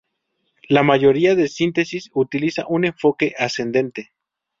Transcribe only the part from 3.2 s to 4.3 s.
ascendente.